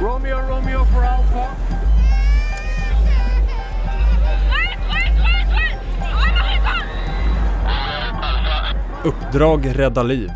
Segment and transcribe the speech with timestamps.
[0.00, 1.48] Romeo, Romeo for Alpha.
[9.04, 10.30] Uppdrag rädda liv.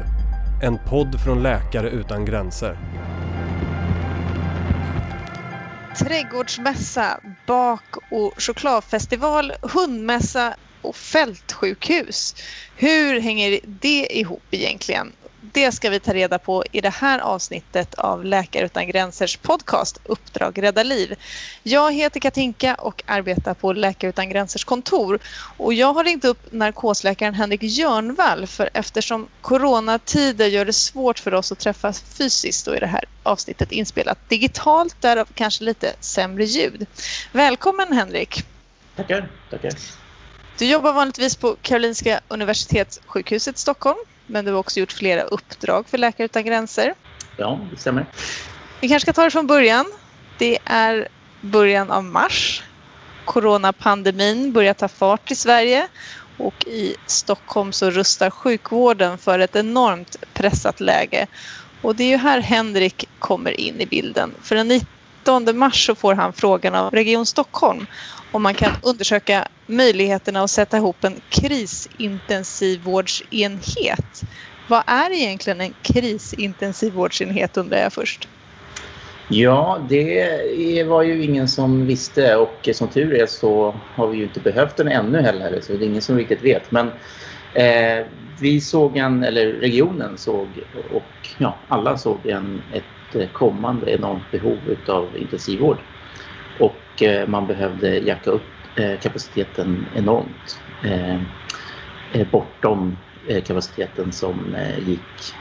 [0.63, 2.79] En podd från Läkare utan gränser.
[5.99, 12.35] Trädgårdsmässa, bak och chokladfestival, hundmässa och fältsjukhus.
[12.77, 15.13] Hur hänger det ihop egentligen?
[15.55, 19.99] Det ska vi ta reda på i det här avsnittet av Läkare utan gränsers podcast
[20.05, 21.15] Uppdrag rädda liv.
[21.63, 25.19] Jag heter Katinka och arbetar på Läkare utan gränsers kontor
[25.57, 31.35] och jag har ringt upp narkosläkaren Henrik Jörnvall för eftersom coronatider gör det svårt för
[31.35, 36.45] oss att träffas fysiskt och i det här avsnittet inspelat digitalt, därav kanske lite sämre
[36.45, 36.87] ljud.
[37.33, 38.45] Välkommen Henrik!
[38.97, 39.73] Tackar, tackar.
[40.59, 45.89] Du jobbar vanligtvis på Karolinska Universitetssjukhuset i Stockholm men du har också gjort flera uppdrag
[45.89, 46.95] för Läkare utan gränser.
[47.37, 48.07] Ja, det stämmer.
[48.81, 49.87] Vi kanske ska ta det från början.
[50.39, 51.09] Det är
[51.41, 52.63] början av mars.
[53.25, 55.89] Coronapandemin börjar ta fart i Sverige
[56.39, 61.27] och i Stockholm så rustar sjukvården för ett enormt pressat läge.
[61.83, 64.35] Och det är ju här Henrik kommer in i bilden.
[64.43, 67.87] För den 19 mars så får han frågan av Region Stockholm
[68.33, 74.23] om man kan undersöka möjligheterna att sätta ihop en krisintensivvårdsenhet.
[74.69, 78.29] Vad är egentligen en krisintensivvårdsenhet undrar jag först?
[79.29, 84.25] Ja, det var ju ingen som visste och som tur är så har vi ju
[84.25, 86.71] inte behövt den ännu heller så det är ingen som riktigt vet.
[86.71, 86.87] Men
[87.53, 88.07] eh,
[88.41, 92.85] vi såg en, eller regionen såg och ja, alla såg en, ett
[93.33, 95.83] kommande enormt behov utav intensivvård.
[96.59, 100.61] Och eh, man behövde jacka upp eh, kapaciteten enormt.
[100.83, 102.97] Eh, bortom
[103.47, 105.35] kapaciteten som gick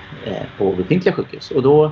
[0.57, 1.51] på befintliga sjukhus.
[1.51, 1.91] Och då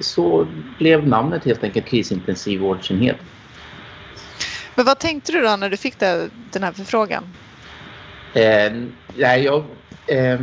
[0.00, 0.46] så
[0.78, 3.16] blev namnet helt enkelt krisintensivvårdsenhet.
[4.74, 7.24] Men vad tänkte du då när du fick den här förfrågan?
[8.34, 8.72] Eh,
[9.12, 9.64] nej, jag,
[10.06, 10.40] eh,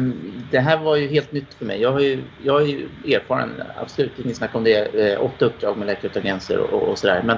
[0.52, 1.81] det här var ju helt nytt för mig.
[1.81, 5.78] Jag, har ju, jag är ju erfaren, absolut inget snack om det, eh, åtta uppdrag
[5.78, 7.24] med Läkare utan gränser och, och sådär.
[7.24, 7.38] Men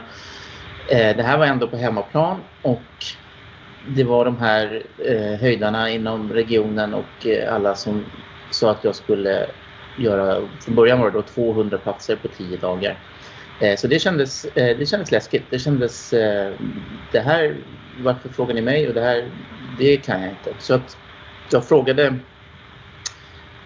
[0.91, 2.97] Eh, det här var ändå på hemmaplan och
[3.79, 8.11] det var de här eh, höjdarna inom regionen och eh, alla som
[8.49, 9.51] sa att jag skulle
[9.95, 12.99] göra, från början var det då 200 platser på 10 dagar.
[13.59, 15.43] Eh, så det kändes, eh, det kändes läskigt.
[15.49, 16.53] Det kändes, eh,
[17.11, 17.55] det här,
[17.97, 18.87] varför frågar ni mig?
[18.87, 19.31] Och det här,
[19.77, 20.53] det kan jag inte.
[20.59, 20.97] Så att
[21.49, 22.05] jag frågade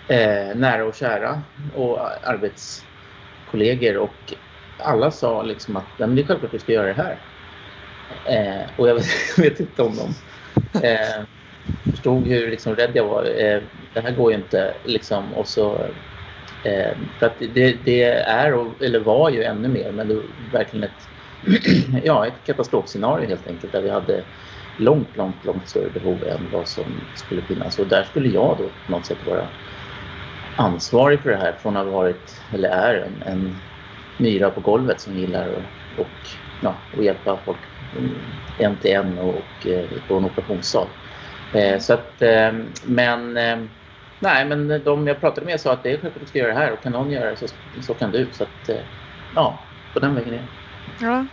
[0.07, 1.41] eh, nära och kära
[1.75, 4.33] och arbetskollegor och
[4.77, 7.17] alla sa liksom att det är självklart vi ska göra det här.
[8.25, 9.05] Eh, och jag vet,
[9.37, 10.13] vet, inte om de
[10.87, 11.23] eh,
[11.91, 13.23] förstod hur liksom rädd jag var.
[13.93, 15.89] Det här går ju inte liksom och så
[16.67, 20.83] eh, för att det, det, är, eller var ju ännu mer, men det var verkligen
[20.83, 21.07] ett,
[22.03, 24.23] ja, ett katastrofscenario helt enkelt där vi hade
[24.77, 26.85] långt, långt, långt större behov än vad som
[27.15, 27.79] skulle finnas.
[27.79, 29.47] Och där skulle jag då på något sätt vara
[30.55, 33.55] ansvarig för det här från att ha varit, eller är, en, en
[34.17, 35.63] myra på golvet som gillar att
[35.97, 36.29] och,
[36.63, 37.57] ja, och hjälpa folk
[37.97, 38.15] mm,
[38.57, 40.87] en till en och, och eh, på en operationssal.
[41.53, 42.51] Eh, så att, eh,
[42.85, 43.57] men eh,
[44.19, 46.53] nej, men de jag pratade med sa att det är självklart att du ska göra
[46.53, 47.47] det här och kan någon göra det så,
[47.81, 48.29] så kan du.
[48.31, 48.69] Så att,
[49.35, 49.59] ja,
[49.93, 50.47] på den vägen är det.
[51.05, 51.25] Ja.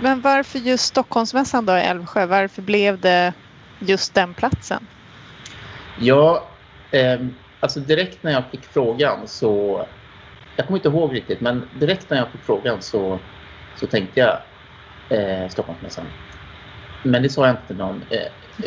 [0.00, 2.26] Men varför just Stockholmsmässan då i Älvsjö?
[2.26, 3.32] Varför blev det
[3.78, 4.86] just den platsen?
[6.00, 6.48] Ja,
[6.90, 7.20] eh,
[7.60, 9.86] alltså direkt när jag fick frågan så
[10.56, 13.20] jag kommer inte ihåg riktigt, men direkt när jag fick frågan så,
[13.74, 14.38] så tänkte jag
[15.18, 16.06] eh, Stockholmsmässan.
[17.02, 18.04] Men det sa jag inte till någon.
[18.10, 18.18] Eh,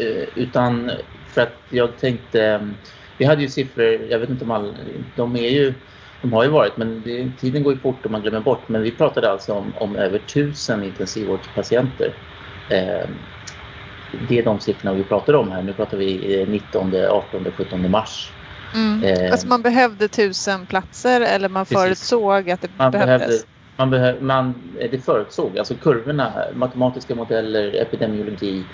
[0.03, 0.91] eh, utan
[1.27, 2.69] för att jag tänkte,
[3.21, 4.73] vi hade ju siffror, jag vet inte om alla,
[5.15, 5.73] de är ju,
[6.21, 8.69] de har ju varit, men det, tiden går ju fort och man glömmer bort.
[8.69, 12.13] Men vi pratade alltså om, om över tusen intensivvårdspatienter.
[12.69, 13.09] Eh,
[14.11, 15.63] det är de siffrorna vi pratar om här.
[15.63, 18.33] Nu pratar vi 19, 18, 17 mars
[18.73, 19.03] Mm.
[19.03, 21.83] Eh, alltså man behövde tusen platser eller man precis.
[21.83, 23.27] förutsåg att det man behövdes?
[23.27, 23.45] Behövde,
[23.77, 28.67] man behöv, man, det förutsåg, alltså kurvorna, matematiska modeller, epidemiologi.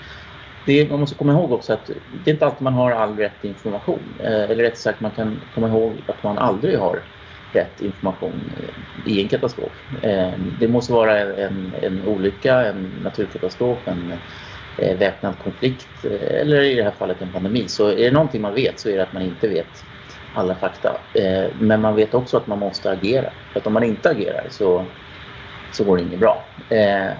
[0.68, 3.44] Det, man måste komma ihåg också att det är inte alltid man har all rätt
[3.44, 4.16] information.
[4.20, 7.02] Eh, eller rätt sagt, man kan komma ihåg att man aldrig har
[7.52, 9.72] rätt information eh, i en katastrof.
[10.02, 14.12] Eh, det måste vara en, en olycka, en naturkatastrof, en
[14.76, 17.68] eh, väpnad konflikt eh, eller i det här fallet en pandemi.
[17.68, 19.84] Så är det någonting man vet så är det att man inte vet
[20.32, 21.00] alla fakta.
[21.14, 23.30] Eh, men man vet också att man måste agera.
[23.52, 24.86] För att om man inte agerar så,
[25.70, 26.54] så går det inget bra.
[26.68, 27.12] Eh,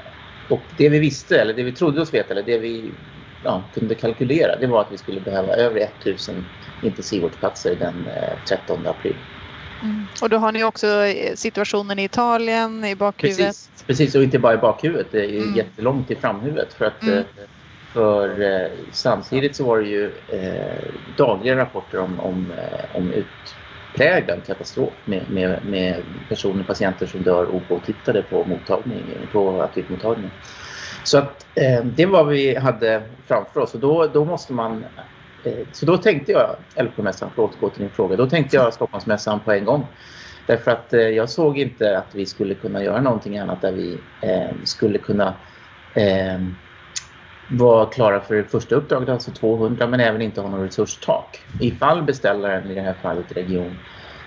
[0.48, 2.94] och det vi visste, eller det vi trodde oss veta, eller det vi
[3.42, 6.48] ja, kunde kalkylera, det var att vi skulle behöva över 1000
[6.80, 8.08] intensivvårdsplatser den
[8.48, 9.16] 13 april.
[9.82, 10.08] Mm.
[10.22, 13.38] Och då har ni också eh, situationen i Italien i bakhuvudet.
[13.46, 15.54] Precis, precis och inte bara i bakhuvudet, det är Mm.
[15.54, 16.72] jättelångt i framhuvudet.
[16.74, 17.18] För, att, Mm.
[17.18, 17.24] eh,
[17.92, 20.84] för eh, samtidigt så var det ju eh,
[21.16, 27.46] dagliga rapporter om, om, eh, om utpräglad katastrof med, med, med personer, patienter som dör
[27.46, 30.30] opåtittade på mottagning, på akutmottagning.
[31.08, 34.84] Så att eh, det var vad vi hade framför oss och då, då måste man
[35.44, 38.74] eh, så då tänkte jag Älvsjömässan, för att återgå till din fråga, då tänkte jag
[38.74, 39.86] Stockholmsmässan på en gång.
[40.46, 44.04] Därför att eh, jag såg inte att vi skulle kunna göra någonting annat där vi
[44.20, 45.28] eh, skulle kunna
[45.94, 46.38] eh,
[47.46, 51.46] vara klara för det första uppdraget, alltså 200, men även inte ha något resurstak.
[51.60, 53.84] Ifall beställaren, i det här fallet region,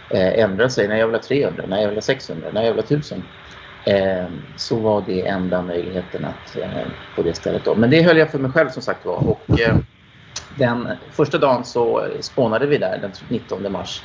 [0.10, 2.74] eh, ändrar sig, när jag vill ha 300, när jag vill ha 600, när jag
[2.74, 3.30] vill ha 1000,
[3.86, 7.66] Ehm, så var det enda möjligheten att eh, på det stället.
[7.66, 7.76] Då.
[7.76, 9.28] Men det höll jag för mig själv som sagt var.
[9.30, 9.78] Och, eh,
[10.58, 14.04] den första dagen så spånade vi där den 19 mars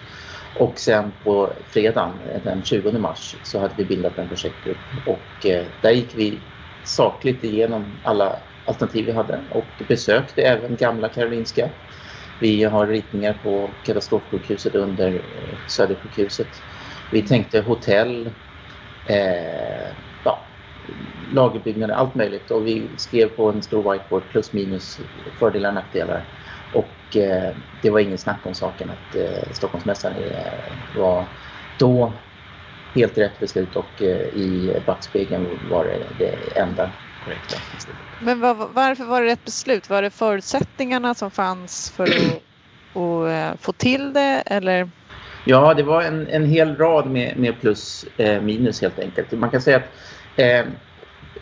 [0.55, 5.47] och sen på fredagen eh, den 20 mars så hade vi bildat en projektgrupp och
[5.47, 6.43] eh, där gick vi
[6.83, 11.71] sakligt igenom alla alternativ vi hade och besökte även gamla Karolinska.
[12.39, 16.63] Vi har ritningar på katastrofsjukhuset under eh, Södersjukhuset.
[17.11, 18.31] Vi tänkte hotell,
[19.07, 20.47] eh, ja,
[21.33, 25.01] lagerbyggnader, allt möjligt och vi skrev på en stor whiteboard plus minus
[25.39, 26.25] fördelar och nackdelar.
[26.73, 31.27] Och eh, det var ingen snack om saken att eh, Stockholmsmässan eh, var
[31.79, 32.13] då
[32.95, 37.57] helt rätt beslut och eh, i backspegeln var det det enda korrekta.
[38.19, 39.91] Men var, varför var det rätt beslut?
[39.91, 42.43] Var det förutsättningarna som fanns för att,
[43.03, 44.91] att eh, få till det eller?
[45.49, 49.33] Ja, det var en, en hel rad med, med plus eh, minus helt enkelt.
[49.33, 49.91] Man kan säga att
[50.37, 50.67] eh,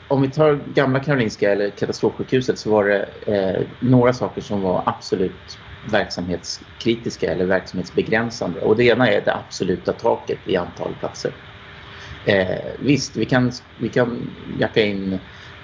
[0.09, 4.83] om vi tar gamla Karolinska eller katastrofsjukhuset så var det eh, några saker som var
[4.87, 8.61] absolut verksamhetskritiska eller verksamhetsbegränsande.
[8.61, 11.33] Och det ena är det absoluta taket i antal platser.
[12.25, 15.13] Eh, visst, vi kan, vi kan jacka in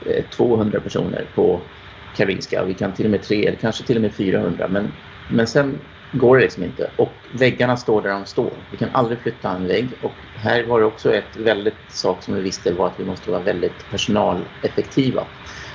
[0.07, 1.71] eh, 200 personer på
[2.13, 2.65] Karolinska.
[2.65, 4.69] Vi kan till och med tre eller kanske till och med 400.
[4.69, 4.93] Men,
[5.27, 5.81] men sen
[6.13, 6.91] går det liksom inte.
[6.97, 8.53] Och väggarna står där de står.
[8.71, 9.99] Vi kan aldrig flytta en vägg.
[10.01, 13.31] Och här var det också ett väldigt sak som vi visste var att vi måste
[13.31, 15.27] vara väldigt personaleffektiva.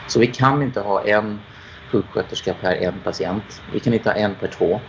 [0.07, 1.39] Så vi kan inte ha en
[1.91, 3.61] sjuksköterska per en patient.
[3.73, 4.81] Vi kan inte ha en per två.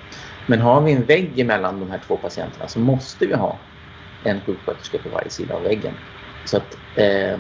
[0.46, 3.58] Men har vi en vägg emellan de här två patienterna så måste vi ha
[4.24, 5.94] en sjuksköterska på varje sida av väggen.
[6.44, 7.38] Så att eh,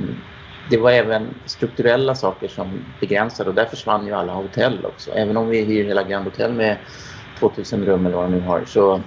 [0.68, 5.12] det var även strukturella saker som begränsade och där försvann ju alla hotell också.
[5.12, 6.78] Även om vi hyr hela Grand Hotel med
[7.38, 9.02] 2000 rum eller vad de nu har så,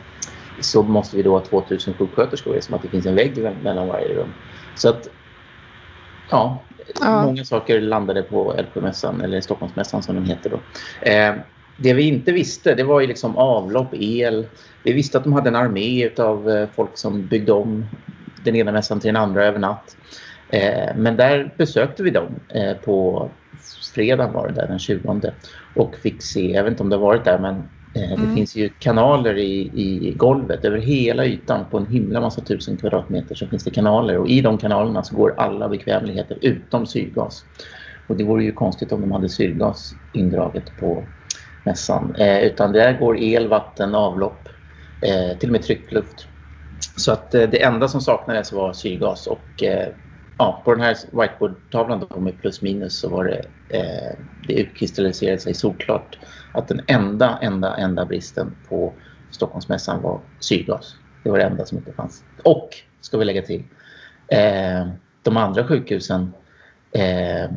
[0.61, 4.13] så måste vi då ha 2000 sjuksköterskor eftersom att det finns en vägg mellan varje
[4.13, 4.33] rum.
[4.75, 5.07] Så att
[6.31, 6.65] ja,
[7.01, 7.23] Ja.
[7.25, 10.59] många saker landade på Älvsjömässan eller Stockholmsmässan som den heter då.
[11.09, 11.35] Eh,
[11.77, 14.47] det vi inte visste det var ju liksom avlopp, el.
[14.83, 17.85] Vi visste att de hade en armé av eh, folk som byggde om
[18.43, 19.97] den ena mässan till den andra över natt.
[20.49, 23.29] Eh, men där besökte vi dem eh, på
[23.95, 25.21] fredagen var det där, den 20
[25.75, 27.63] och fick se, jag vet inte om det varit där men
[27.93, 28.35] det Mm.
[28.35, 29.71] finns ju kanaler i,
[30.09, 34.17] i golvet över hela ytan på en himla massa tusen kvadratmeter så finns det kanaler
[34.17, 37.45] och i de kanalerna så går alla bekvämligheter utom syrgas.
[38.07, 41.03] Och det vore ju konstigt om de hade syrgas indraget på
[41.63, 42.15] mässan.
[42.15, 44.47] Eh, utan där går el, vatten, avlopp,
[45.01, 46.27] eh, till och med tryckluft.
[46.97, 49.87] Så att eh, det enda som saknades var syrgas och eh,
[50.37, 53.41] ja, på den här whiteboardtavlan då med plus minus så var det,
[53.77, 56.17] eh, det utkristalliserade sig solklart
[56.53, 58.93] att den enda, enda, enda bristen på
[59.31, 60.95] Stockholmsmässan var syrgas.
[61.23, 62.23] Det var det enda som inte fanns.
[62.43, 62.69] Och,
[63.01, 63.63] ska vi lägga till,
[64.27, 64.87] eh,
[65.23, 66.33] de andra sjukhusen
[66.91, 67.51] eh,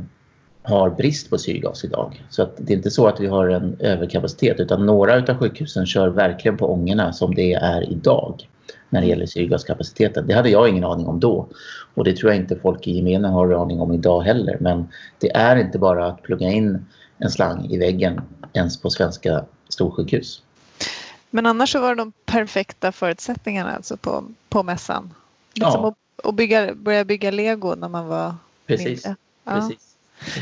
[0.62, 2.26] har brist på syrgas idag.
[2.28, 5.86] Så att det är inte så att vi har en överkapacitet utan några av sjukhusen
[5.86, 8.48] kör verkligen på ångorna som det är idag
[8.90, 10.26] när det gäller syrgaskapaciteten.
[10.26, 11.48] Det hade jag ingen aning om då
[11.94, 14.56] och det tror jag inte folk i gemene har aning om idag heller.
[14.60, 16.86] Men det är inte bara att plugga in
[17.22, 18.20] en slang i väggen
[18.52, 20.42] ens på svenska storsjukhus.
[21.30, 25.14] Men annars så var det de perfekta förutsättningarna alltså på, på mässan.
[25.54, 25.88] Liksom Ja.
[25.88, 28.34] att, att bygga, börja bygga lego när man var
[28.66, 28.86] Precis.
[28.86, 29.16] mindre.
[29.44, 29.52] Ja.
[29.52, 29.88] Precis.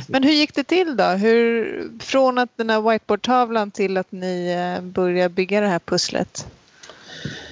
[0.09, 1.05] Men hur gick det till då?
[1.05, 6.47] Hur, från att den här whiteboardtavlan till att ni eh, började bygga det här pusslet?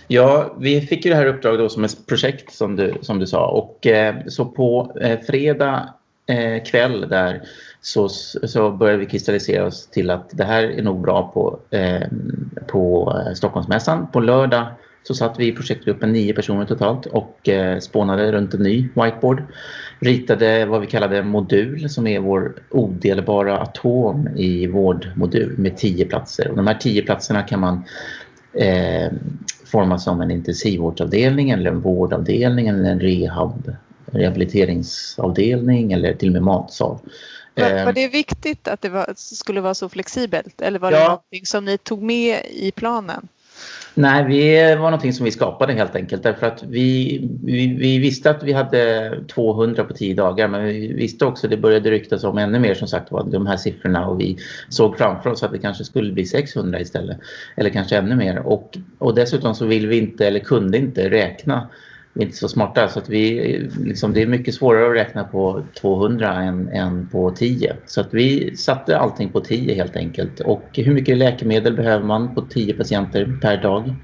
[0.07, 3.27] Ja, vi fick ju det här uppdraget då som ett projekt som du, som du
[3.27, 5.95] sa och eh, så på eh, fredag
[6.27, 7.43] eh, kväll där
[7.81, 12.09] så, så började vi kristallisera oss till att det här är nog bra på, eh,
[12.67, 14.07] på eh, Stockholmsmässan.
[14.13, 14.67] På lördag
[15.03, 19.43] så satt vi i projektgruppen nio personer totalt och eh, spånade runt en ny whiteboard.
[20.01, 26.49] Ritade vad vi kallade modul som är vår odelbara atom i vårdmodul med tio platser.
[26.49, 27.85] Och de här tio platserna kan man
[28.53, 29.13] eh,
[29.65, 33.75] forma som en intensivvårdsavdelning eller en vårdavdelning eller en rehab,
[34.07, 36.99] rehabiliteringsavdelning eller till och med matsal.
[37.59, 41.05] Var, var det viktigt att det var, skulle vara så flexibelt eller var det Ja.
[41.09, 43.29] någonting som ni tog med i planen?
[43.95, 48.31] Nej, vi var någonting som vi skapade helt enkelt därför att vi, vi, vi visste
[48.31, 52.25] att vi hade 200 på 10 dagar men vi visste också att det började ryktas
[52.25, 54.38] om ännu mer som sagt var de här siffrorna och vi
[54.69, 57.19] såg framför oss att det kanske skulle bli 600 istället
[57.57, 61.69] eller kanske ännu mer och, och dessutom så vill vi inte eller kunde inte räkna
[62.15, 66.33] inte så smarta så att vi, liksom, det är mycket svårare att räkna på 200
[66.35, 67.77] än, än på 10.
[67.87, 70.41] Så att vi satte allting på 10 helt enkelt.
[70.41, 73.95] Och hur mycket läkemedel behöver man på 10 patienter per dag?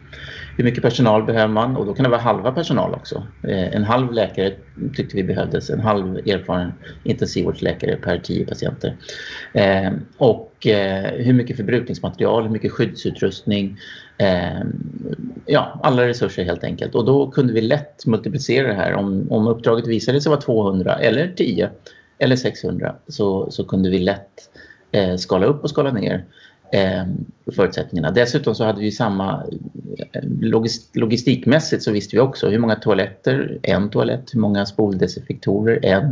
[0.56, 1.76] Hur mycket personal behöver man?
[1.76, 3.26] Och då kan det vara halva personal också.
[3.42, 4.52] Eh, en halv läkare
[4.96, 6.72] tyckte vi behövdes, en halv erfaren
[7.04, 8.96] intensivvårdsläkare per 10 patienter.
[9.52, 13.78] Eh, och eh, hur mycket förbrukningsmaterial, hur mycket skyddsutrustning,
[14.18, 15.14] Ehm,
[15.46, 16.94] ja, alla resurser helt enkelt.
[16.94, 18.94] Och då kunde vi lätt multiplicera det här.
[18.94, 21.70] Om, om uppdraget visade sig vara 200 eller 10
[22.18, 24.50] eller 600 så, så kunde vi lätt
[24.92, 26.24] eh, skala upp och skala ner
[26.72, 27.04] eh,
[27.56, 28.10] förutsättningarna.
[28.10, 29.42] Dessutom så hade vi samma
[30.12, 35.84] eh, logist, logistikmässigt så visste vi också hur många toaletter, en toalett, hur många spoldesinfektorer,
[35.84, 36.04] en,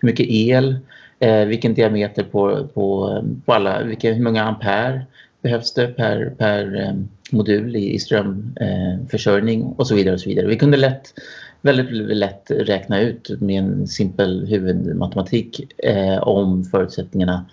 [0.00, 0.78] hur mycket el,
[1.18, 5.06] eh, vilken diameter på, på, på alla, vilka, hur många ampere
[5.42, 6.94] behövs det per, per eh,
[7.32, 10.14] modul i, i strömförsörjning eh, och så vidare.
[10.14, 10.46] och så vidare.
[10.46, 11.14] Vi kunde lätt,
[11.60, 17.44] väldigt lätt räkna ut med en simpel huvudmatematik eh, om förutsättningarna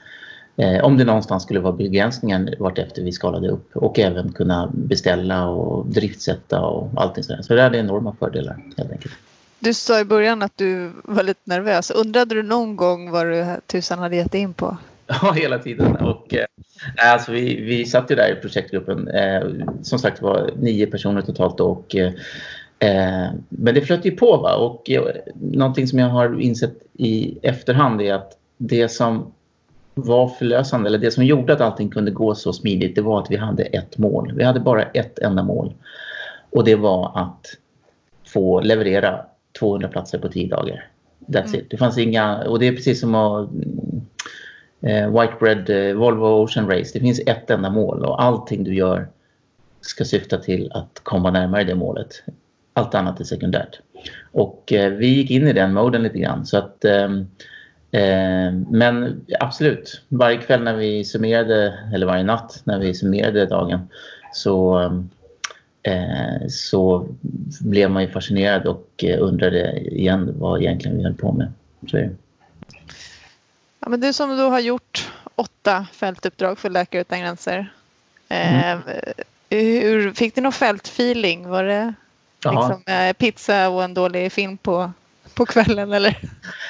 [0.60, 5.48] Eh, om det någonstans skulle vara begränsningar vartefter vi skalade upp och även kunna beställa
[5.48, 7.41] och driftsätta och allting sådär.
[7.41, 9.13] Så det hade enorma fördelar helt enkelt.
[9.60, 11.91] Du sa i början att du var lite nervös.
[11.91, 14.77] Undrade du någon gång vad du tusan hade gett dig in på?
[15.22, 15.96] Ja, hela tiden.
[15.96, 16.46] Och, eh,
[16.98, 19.08] alltså, vi, vi satt ju där i projektgruppen.
[19.08, 19.42] Eh,
[19.82, 21.60] som sagt var nio personer totalt.
[21.60, 22.12] Och, eh,
[22.80, 24.38] eh, men det flöt ju på.
[24.38, 24.56] Va?
[24.56, 25.04] Och, eh,
[25.36, 29.32] någonting som jag har insett i efterhand är att det som
[29.94, 33.32] var förlösande, eller det som gjorde att allting kunde gå så smidigt, det var att
[33.32, 34.34] vi hade ett mål.
[34.36, 35.74] Vi hade bara ett enda mål.
[36.50, 37.46] Och det var att
[38.26, 39.22] få leverera
[39.60, 40.88] 200 platser på 10 dagar.
[41.28, 41.60] That's Mm.
[41.60, 41.70] it.
[41.70, 43.50] Det fanns inga, och det är precis som att
[44.81, 46.91] eh, White Bread, eh, Volvo Ocean Race.
[46.93, 49.07] Det finns ett enda mål och allting du gör
[49.81, 52.24] ska syfta till att komma närmare det målet.
[52.74, 53.79] Allt annat är sekundärt.
[54.31, 56.46] Och eh, vi gick in i den moden lite grann.
[56.46, 57.12] Så att, eh,
[57.91, 63.79] eh, men absolut, varje kväll när vi summerade, eller varje natt när vi summerade dagen
[64.34, 65.10] så, ehm,
[65.84, 67.07] eh, så
[67.62, 71.51] blev man ju fascinerad och eh, undrade igen vad egentligen vi höll på med.
[71.88, 72.15] Så är det.
[73.88, 77.74] Ja, men du som då har gjort åtta fältuppdrag för Läkare Utan Gränser.
[78.29, 78.77] Eh,
[79.50, 81.50] hur, fick du någon fältfeeling?
[81.50, 81.94] Var det
[82.34, 84.91] liksom, eh, pizza och en dålig film på,
[85.34, 85.94] på kvällen?
[85.94, 86.17] Eller?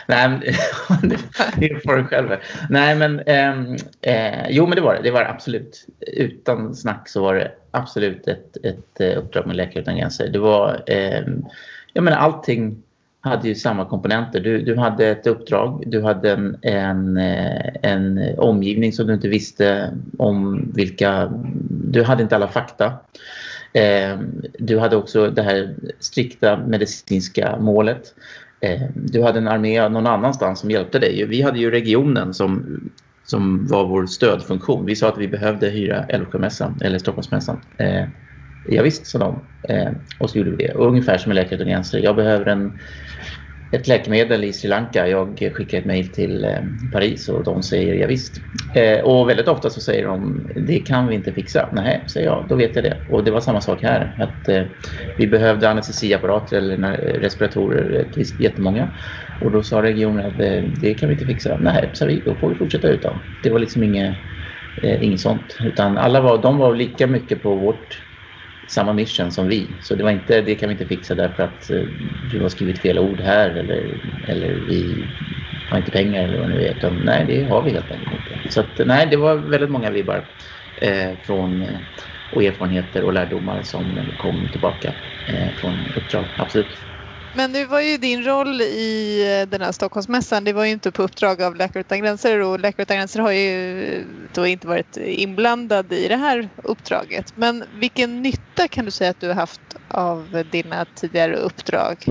[0.07, 0.39] Nej, men,
[1.57, 2.29] det får du själv.
[2.69, 5.01] Nej, men ehm, eh, jo, men det var det.
[5.01, 5.87] Det var absolut.
[5.99, 10.27] Utan snack så var det absolut ett, ett eh, uppdrag med Läkare Utan Gränser.
[10.27, 11.45] Det var, ehm,
[11.93, 12.83] jag menar, allting
[13.27, 14.39] hade ju samma komponenter.
[14.39, 19.27] Du, du hade ett uppdrag, du hade en, en, eh, en omgivning som du inte
[19.27, 21.29] visste om vilka...
[21.69, 22.85] Du hade inte alla fakta.
[23.73, 24.19] Eh,
[24.59, 28.13] Du hade också det här strikta medicinska målet.
[28.59, 31.25] Eh, Du hade en armé någon annanstans som hjälpte dig.
[31.25, 32.79] Vi hade ju regionen som,
[33.25, 34.85] som var vår stödfunktion.
[34.85, 37.61] Vi sa att vi behövde hyra Älvsjömässan eller Stockholmsmässan.
[37.77, 38.03] Eh,
[38.63, 39.47] Ja, visst, sa de.
[39.69, 40.73] Eh, och så gjorde vi det.
[40.73, 41.99] Och ungefär som med Läkare Utan Gränser.
[41.99, 42.79] Jag behöver en,
[43.71, 45.07] ett läkemedel i Sri Lanka.
[45.07, 46.51] Jag skickar ett mejl till eh,
[46.91, 48.37] Paris och de säger ja, visst.
[48.75, 51.69] Eh, och väldigt ofta så säger de det kan vi inte fixa.
[51.73, 52.45] Nej, säger jag.
[52.49, 52.97] Då vet jag det.
[53.07, 54.15] Och det var samma sak här.
[54.17, 54.63] Att eh,
[55.17, 58.89] vi behövde anestesiapparater eller eh, respiratorer, ett visst- jättemånga.
[59.39, 61.57] Och då sa regionen att eh, det kan vi inte fixa.
[61.61, 62.21] Nej, sa vi.
[62.25, 63.19] Då får vi fortsätta utan.
[63.41, 64.15] Det var liksom inget,
[64.81, 65.57] eh, inget sånt.
[65.63, 68.06] Utan alla var, de var lika mycket på vårt
[68.67, 69.77] samma mission som vi.
[69.81, 71.81] Så det var inte, det kan vi inte fixa därför att eh,
[72.21, 73.97] du har skrivit fel ord här eller,
[74.27, 75.09] eller vi
[75.69, 76.71] har inte pengar eller vad det nu är.
[76.75, 78.41] Utan, nej, det har vi helt enkelt inte.
[78.49, 80.29] Så att, nej, det var väldigt många vibbar
[80.75, 81.79] eh, från, eh,
[82.29, 84.95] och erfarenheter och lärdomar som kom tillbaka
[85.25, 86.29] eh, från uppdrag.
[86.37, 86.87] Absolut.
[87.31, 90.91] Men nu var ju din roll i eh, den här Stockholmsmässan, det var ju inte
[90.91, 94.03] på uppdrag av Läkare Utan Gränser och Läkare Utan Gränser har ju eh,
[94.33, 97.25] då inte varit inblandad i det här uppdraget.
[97.35, 102.05] Men vilken nytta kan du säga att du har haft av dina tidigare uppdrag?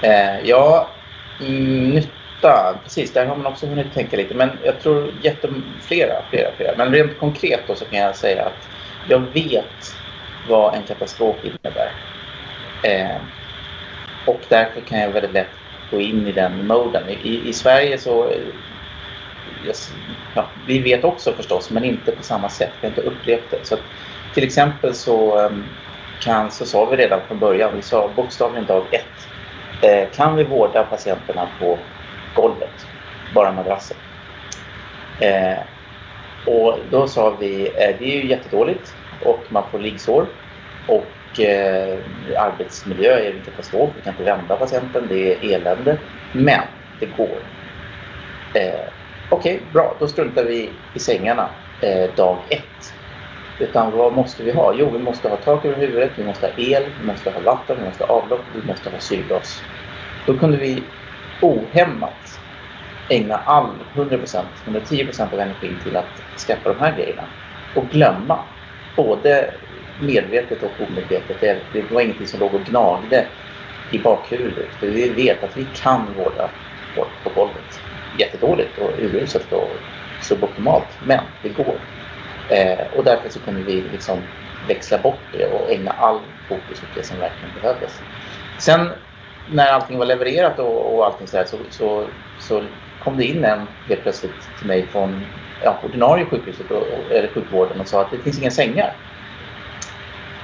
[0.00, 0.96] Eh, ja,
[1.40, 2.80] mm, nytta.
[2.84, 4.34] Precis, där har man också hunnit tänka lite.
[4.34, 6.76] Men jag tror jätteflera, flera, flera.
[6.76, 8.68] Men rent konkret då så kan jag säga att
[9.02, 9.86] jag vet
[10.42, 11.92] vad en katastrof innebär.
[12.82, 13.22] Eh,
[14.24, 15.50] och därför kan jag väldigt lätt
[15.90, 17.08] gå in i den moden.
[17.08, 18.38] I, i Sverige så eh,
[19.62, 19.90] yes,
[20.34, 22.72] ja, vi vet också förstås, men inte på samma sätt.
[22.80, 23.66] Vi har inte upplevt det.
[23.66, 23.82] Så att,
[24.34, 25.64] till exempel så, ehm,
[26.18, 29.28] kan, så sa vi redan från början, vi sa bokstavligen dag ett,
[29.82, 31.78] eh, kan vi vårda patienterna på
[32.32, 32.86] golvet,
[33.34, 33.96] bara madrasser?
[35.18, 35.58] Eh,
[36.44, 40.28] och då sa vi, eh, det är ju jättedåligt och man får liggsår
[40.86, 41.98] och eh,
[42.38, 43.90] arbetsmiljö är en katastrof.
[43.96, 45.98] Vi kan inte vända patienten, det är elände.
[46.32, 46.62] Men
[47.00, 47.38] det går.
[48.54, 48.80] Eh,
[49.32, 49.96] Okej, okay, bra.
[50.00, 51.48] Då struntar vi i sängarna
[51.80, 52.94] eh, dag ett.
[53.58, 54.74] Utan vad måste vi ha?
[54.78, 57.76] Jo, vi måste ha tak över huvudet, vi måste ha el, vi måste ha vatten,
[57.78, 59.62] vi måste ha avlopp, vi måste ha syrgas.
[60.26, 60.82] Då kunde vi
[61.42, 62.40] ohämmat
[63.08, 67.22] ägna all 100%, 110% av energin till att skaffa de här grejerna
[67.74, 68.38] och glömma
[68.96, 69.54] både
[70.00, 71.40] medvetet och omedvetet.
[71.40, 73.26] Det, det var ingenting som låg och gnagde
[73.90, 74.74] i bakhuvudet.
[74.74, 76.50] För vi vet att vi kan vårda
[76.94, 77.80] folk på golvet.
[78.18, 79.76] Jättedåligt och uruselt och
[80.22, 81.80] suboptimalt, men det går.
[82.48, 84.22] Eh, och därför så kunde vi liksom
[84.68, 88.00] växla bort det och ägna all fokus åt det som verkligen behövdes.
[88.58, 88.92] Sen
[89.52, 92.64] när allting var levererat och, och allting så, här, så, så, så
[92.98, 95.26] kom det in en helt plötsligt till mig från
[95.60, 98.96] ja, ordinarie sjukhuset och, eller sjukvården och sa att det finns inga sängar.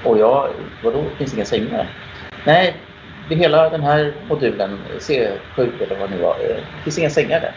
[0.07, 1.87] Och jag, vadå finns inga sängar?
[2.45, 2.83] Nej,
[3.29, 7.11] det hela den här modulen, C7 eller vad det nu var, eh, det finns inga
[7.11, 7.55] sängar där.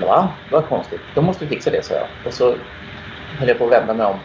[0.00, 0.32] Va?
[0.50, 1.00] Vad konstigt.
[1.14, 2.08] Då måste vi fixa det, sa jag.
[2.22, 2.56] Och så
[3.38, 4.18] höll jag på att vända mig om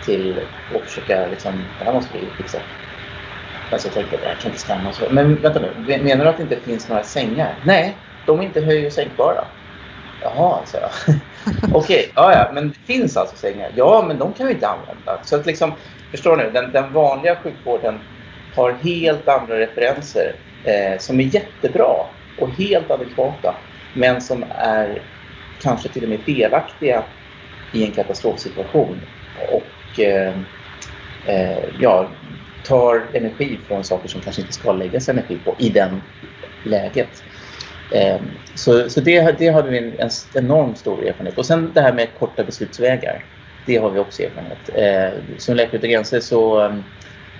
[0.00, 2.58] till och försöka liksom, det här måste vi fixa.
[3.70, 4.92] Men så tänkte jag, det här kan inte stämma.
[4.92, 7.60] Så, men vänta nu, menar du att det inte finns några sängar?
[7.64, 9.44] Nej, de är inte höj och sänkbara.
[10.20, 10.90] Jaha, sa jag.
[11.74, 13.72] Okej, okay, ja, ja, men det finns alltså sängar.
[13.74, 15.20] Ja, men de kan vi inte använda.
[15.24, 15.72] Så att liksom,
[16.10, 17.98] förstår ni, den, den vanliga sjukvården
[18.54, 20.32] har helt andra referenser
[20.64, 21.94] eh, som är jättebra
[22.38, 23.54] och helt adekvata.
[23.94, 25.02] Men som är
[25.62, 27.04] kanske till och med felaktiga
[27.72, 29.00] i en katastrofsituation.
[29.52, 30.34] Och eh,
[31.26, 32.08] eh, ja,
[32.64, 36.02] tar energi från saker som kanske inte ska läggas energi på i den
[36.64, 37.24] läget.
[37.92, 38.16] Eh,
[38.54, 41.38] så så det, det hade vi en, en enormt stor erfarenhet.
[41.38, 43.24] Och sen det här med korta beslutsvägar.
[43.68, 44.70] Det har vi också erfarenhet.
[44.74, 46.72] Eh, som Läkare utan gränser så,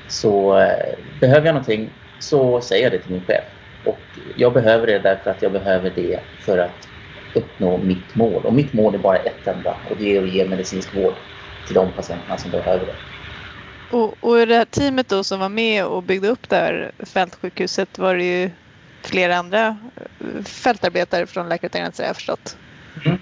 [0.07, 3.45] så eh, behöver jag någonting så säger jag det till min chef.
[3.85, 6.89] Och jag behöver det därför att jag behöver det för att
[7.33, 8.47] uppnå mitt mål.
[8.47, 11.15] Och mitt mål är bara ett enda och det är att ge medicinsk vård
[11.67, 12.97] till de patienterna som behöver det.
[13.91, 16.93] Och, och i det här teamet då som var med och byggde upp det här
[17.07, 18.51] fältsjukhuset var det ju
[19.07, 19.79] flera andra
[20.45, 22.57] fältarbetare från Läkare utan gränser har jag förstått.
[23.07, 23.19] Mm.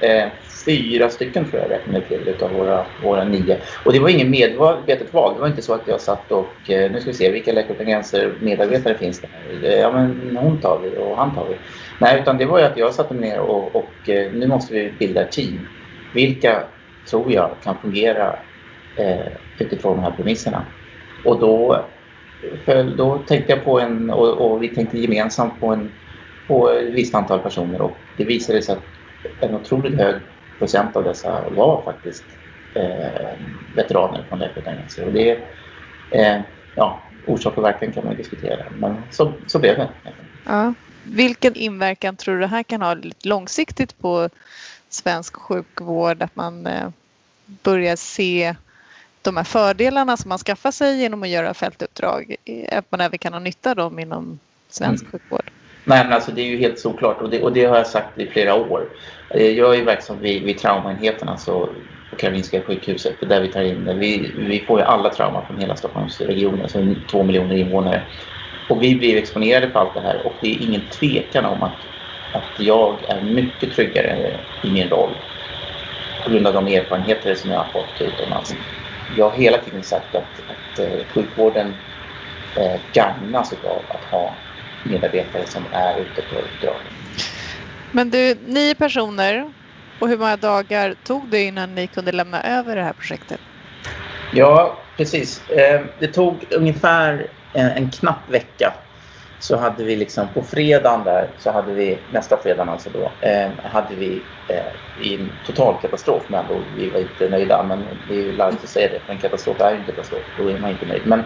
[0.00, 0.28] Eh,
[0.66, 3.58] fyra stycken tror jag räknade till utav våra, våra nio.
[3.84, 5.34] Och det var ingen medvetet val.
[5.34, 7.74] Det var inte så att jag satt och eh, nu ska vi se vilka Läkare
[7.74, 9.64] utan gränser medarbetare finns det här?
[9.64, 11.56] Eh, ja men hon tar vi och han tar vi.
[12.00, 14.74] Nej utan det var ju att jag satte mig ner och, och eh, nu måste
[14.74, 15.66] vi bilda ett team.
[16.14, 16.62] Vilka
[17.10, 18.36] tror jag kan fungera
[18.98, 20.66] eh, utifrån de här premisserna?
[21.24, 21.84] Och då,
[22.64, 25.92] för, då tänkte jag på en och, och vi tänkte gemensamt på en
[26.48, 28.95] på ett visst antal personer och det visade sig att
[29.40, 30.22] en otroligt hög
[30.58, 32.24] procent av dessa var faktiskt
[32.74, 33.32] eh,
[33.74, 35.06] veteraner från gränser.
[35.06, 35.30] Och det
[36.10, 36.40] eh,
[36.74, 39.88] ja, orsak och verkan kan man diskutera, men så, så blev det.
[40.44, 40.74] Ja.
[41.04, 44.28] Vilken inverkan tror du det här kan ha långsiktigt på
[44.88, 46.22] svensk sjukvård?
[46.22, 46.88] Att man eh,
[47.46, 48.54] börjar se
[49.22, 52.36] de här fördelarna som man skaffar sig genom att göra fältuppdrag,
[52.72, 55.12] att man även kan ha nytta av dem inom svensk mm.
[55.12, 55.50] sjukvård?
[55.88, 58.18] Nej, men alltså det är ju helt såklart och det, och det har jag sagt
[58.18, 58.88] i flera år.
[59.34, 61.76] Eh, jag är ju verksam vid, vid traumaenheten alltså
[62.10, 65.76] på Karolinska sjukhuset där vi tar in, vi, vi får ju alla trauman från hela
[65.76, 68.06] Stockholmsregionen, alltså två miljoner invånare.
[68.68, 71.86] Och vi blir exponerade för allt det här och det är ingen tvekan om att,
[72.30, 75.18] att jag är mycket tryggare i min roll
[76.24, 78.54] på grund av de erfarenheter som jag har fått utomlands.
[79.06, 81.68] Jag har hela tiden sagt att, att eh, sjukvården
[82.54, 84.45] eh, gagnas av att ha
[84.90, 86.80] medarbetare som är ute på uppdrag.
[87.92, 89.52] Men du, nio personer
[89.98, 93.40] och hur många dagar tog det innan ni kunde lämna över det här projektet?
[94.32, 95.48] Ja, precis.
[95.50, 98.74] Eh, det tog ungefär en, en knapp vecka
[99.38, 103.50] så hade vi liksom på fredagen där så hade vi nästa fredag alltså då eh,
[103.64, 108.14] hade vi eh, i en total katastrof med andra Vi var inte nöjda men det
[108.14, 110.24] är ju larvigt att säga det för en katastrof är ju en katastrof.
[110.36, 111.06] Då är man inte nöjd.
[111.06, 111.24] Men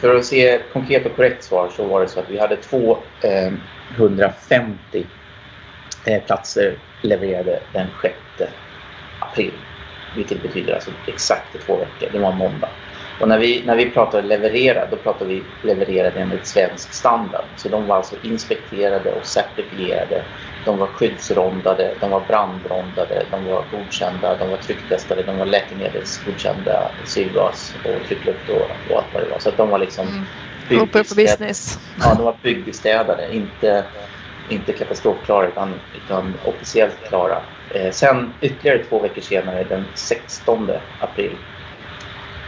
[0.00, 2.56] för att se ett konkret och korrekt svar så var det så att vi hade
[2.56, 5.10] 250
[6.06, 8.14] eh, eh, platser levererade den 6
[9.18, 9.64] april.
[10.14, 12.08] vilket betyder alltså exakt två veckor.
[12.12, 12.70] Det var en måndag.
[13.18, 17.44] Och när vi, när vi pratar leverera, då pratar vi levererade enligt svensk standard.
[17.56, 20.24] Så de var alltså inspekterade och certifierade.
[20.64, 26.92] De var skyddsrondade, de var brandrondade, de var godkända, de var trycktestade, de var läkemedelsgodkända,
[27.04, 29.38] syrgas och tryckluft och, och allt vad det var.
[29.38, 30.26] Så att de var liksom mm.
[31.16, 31.78] Business.
[32.00, 33.84] Ja, de var byggbestädade, inte,
[34.48, 37.42] inte katastrofklara utan, utan officiellt klara.
[37.68, 41.38] Eh, sen ytterligare två veckor senare, den 16 april,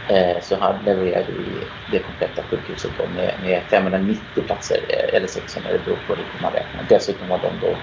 [0.09, 5.71] Eh, så levererade vi det kompletta sjukhuset då med, med 590 platser, eh, eller 600,
[5.71, 6.83] det beror på hur man räknar.
[6.89, 7.77] Dessutom var de då,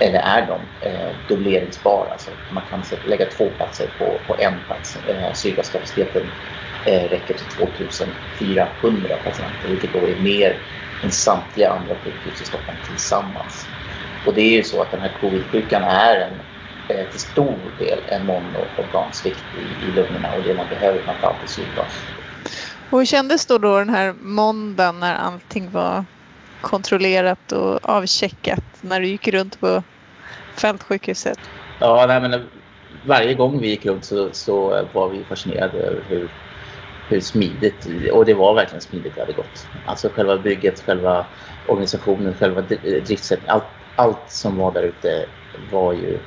[0.00, 2.10] eller är de, eh, dubbleringsbara.
[2.10, 4.96] Alltså man kan lägga två platser på, på en plats.
[4.96, 6.22] Eh, Syrgaskapaciteten
[6.86, 10.56] eh, räcker till 2400 patienter, vilket då är mer
[11.02, 13.66] än samtliga andra sjukhus i Stockholm tillsammans.
[14.26, 16.53] Och det är ju så att den här covid-sjukan är en
[16.86, 21.92] till stor del en monoorgansvikt i, i lungorna och det man behöver framförallt är syrgas.
[22.90, 26.04] Och hur kändes då, då den här måndagen när allting var
[26.60, 29.82] kontrollerat och avcheckat när du gick runt på
[30.56, 31.38] fältsjukhuset?
[31.78, 32.50] Ja, nej, men
[33.04, 36.30] varje gång vi gick runt så, så var vi fascinerade över hur,
[37.08, 39.68] hur smidigt, och det var verkligen smidigt det hade gått.
[39.84, 41.26] Alltså själva bygget, själva
[41.64, 45.26] organisationen, själva driftsättningen, allt, allt som var där ute
[45.58, 46.20] var ju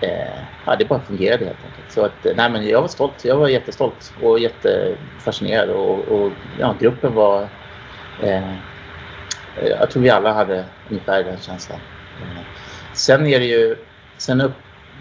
[0.00, 1.90] eh, ja, det bara fungerade helt enkelt.
[1.90, 3.24] Så att, eh, nej, men jag var stolt.
[3.24, 7.48] Jag var jättestolt och jättefascinerad och, och ja, gruppen var...
[8.22, 8.54] Eh,
[9.54, 11.80] jag tror vi alla hade ungefär den känslan.
[12.20, 12.42] Eh,
[12.92, 13.76] sen är det ju...
[14.18, 14.52] Sen upp,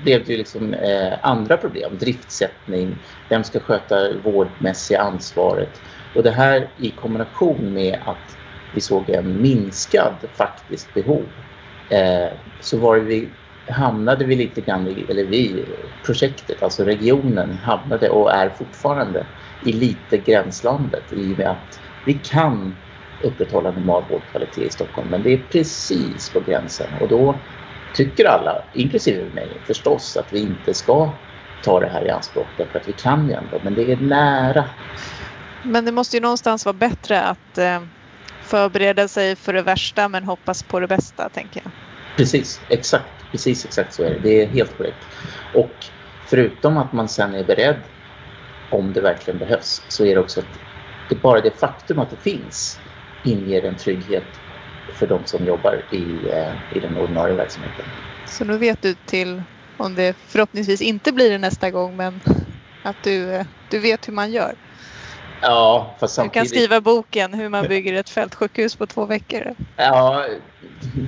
[0.04, 1.98] blev det ju liksom eh, andra problem.
[1.98, 5.82] Driftsättning, vem ska sköta vårdmässiga ansvaret?
[6.14, 8.38] Och det här i kombination med att
[8.72, 11.30] vi såg en minskad faktiskt behov
[11.90, 12.28] eh,
[12.60, 13.34] så var det vi
[13.68, 15.66] hamnade vi lite grann, i, eller vi,
[16.06, 19.28] projektet, alltså regionen hamnade och är fortfarande
[19.62, 22.76] i lite gränslandet i och med att vi kan
[23.24, 27.46] upprätthålla normal vårdkvalitet i Stockholm men det är precis på gränsen och då
[27.94, 31.18] tycker alla, inklusive mig förstås, att vi inte ska
[31.62, 34.70] ta det här i anspråk därför att vi kan ju ändå, men det är nära.
[35.62, 37.82] Men det måste ju någonstans vara bättre att eh,
[38.42, 41.72] förbereda sig för det värsta men hoppas på det bästa, tänker jag.
[42.18, 43.15] Precis, exakt.
[43.36, 44.20] Precis exakt så är det.
[44.20, 45.06] Det är helt korrekt.
[45.54, 45.76] Och
[46.26, 47.82] förutom att man sen är beredd
[48.70, 50.60] om det verkligen behövs så är det också att
[51.10, 52.80] det bara det faktum att det finns
[53.24, 54.40] inger en trygghet
[54.94, 57.86] för de som jobbar i, eh, i den ordinarie verksamheten.
[58.26, 59.44] Så nu vet du till
[59.78, 62.22] om det förhoppningsvis inte blir det nästa gång men
[62.84, 64.56] att du, eh, du vet hur man gör?
[65.42, 66.34] Ja, fast samtidigt...
[66.34, 69.56] Du kan skriva boken hur man bygger ett fältsjukhus på två veckor.
[69.76, 70.26] Ja,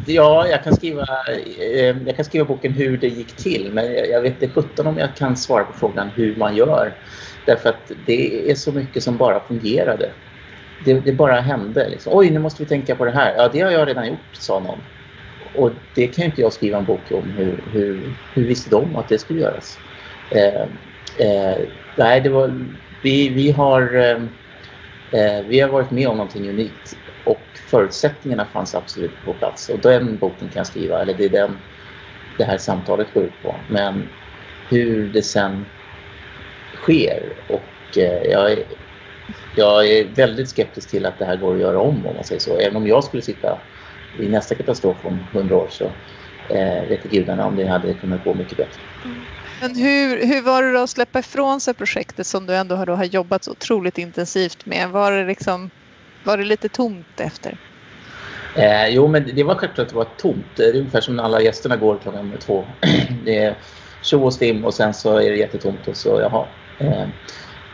[0.06, 1.06] ja jag, kan skriva,
[1.60, 4.98] eh, jag kan skriva boken hur det gick till men jag vet inte sjutton om
[4.98, 6.94] jag kan svara på frågan hur man gör.
[7.46, 10.12] Därför att det är så mycket som bara fungerade.
[10.78, 11.90] Det, det bara hände.
[11.90, 12.14] Liksom.
[12.16, 13.36] Oj, nu måste vi tänka på det här.
[13.38, 14.80] Ja, det har jag redan gjort, sa någon.
[15.54, 17.30] Och det kan inte jag skriva en bok om.
[17.30, 19.80] Hur, hur, hur visste de att det skulle göras?
[20.30, 20.62] Eh,
[21.28, 21.58] eh,
[21.96, 22.48] nej, det var
[23.08, 24.30] vi, vi, har, ehm,
[25.12, 26.94] eh, vi har varit med om någonting unikt
[27.24, 29.70] och förutsättningarna fanns absolut på plats.
[29.70, 31.58] Och den boken kan jag skriva, eller det är den
[32.38, 33.56] det här samtalet går ut på.
[33.70, 34.10] Men
[34.70, 35.66] hur det sen
[36.76, 38.64] sker och eh, jag, är,
[39.56, 42.42] jag är väldigt skeptisk till att det här går att göra om om man säger
[42.42, 42.58] så.
[42.58, 43.62] Även om jag skulle sitta
[44.20, 45.86] i nästa katastrof om hundra år så
[46.50, 48.84] eh, vet gudarna om det hade kunnat gå mycket bättre.
[49.06, 49.26] Mm.
[49.62, 52.88] Men hur, hur var det då att släppa ifrån sig projektet som du ändå har,
[52.88, 54.90] har jobbat så otroligt intensivt med?
[54.90, 55.70] Var det, liksom,
[56.24, 57.58] var det lite tomt efter?
[58.56, 60.46] Eh, jo, men det var självklart att det var tomt.
[60.56, 62.66] Det är ungefär som när alla gästerna går klockan två.
[63.26, 63.56] det är
[64.02, 66.46] tjo och stim och sen så är det jättetomt och så jaha.
[66.80, 67.08] Eh,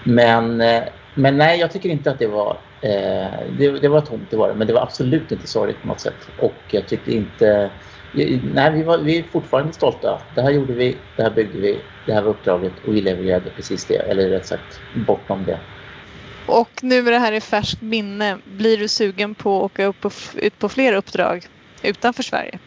[0.04, 4.32] men, eh, men nej, jag tycker inte att det var eh, det, det, var tomt,
[4.32, 4.56] det var det.
[4.56, 6.30] Men det var absolut inte sorgligt på något sätt.
[6.40, 7.70] Och jag tyckte inte
[8.14, 10.22] Nej, vi, var, vi är fortfarande stolta.
[10.36, 13.50] Det här gjorde vi, det här byggde vi, det här var uppdraget och vi levererade
[13.50, 15.60] precis det, eller rätt sagt bortom det.
[16.46, 20.02] Och nu med det här i färskt minne, blir du sugen på att åka upp
[20.02, 21.48] på, ut på fler uppdrag
[21.84, 22.60] utanför Sverige?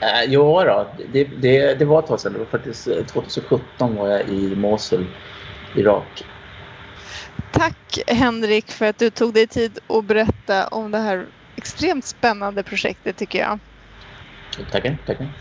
[0.00, 2.32] Eh, jo då, det, det, det var ett tag sedan.
[2.32, 5.06] Det var faktiskt 2017 var jag i Mosul,
[5.76, 6.24] Irak.
[7.52, 12.62] Tack Henrik för att du tog dig tid att berätta om det här extremt spännande
[12.62, 13.58] projektet tycker jag.
[14.70, 15.32] Tackar, tackar.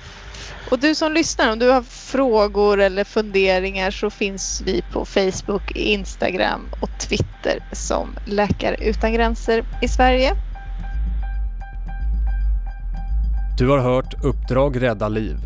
[0.72, 5.72] Och du som lyssnar, om du har frågor eller funderingar så finns vi på Facebook,
[5.76, 10.34] Instagram och Twitter som Läkare utan gränser i Sverige.
[13.58, 15.38] Du har hört Uppdrag rädda liv,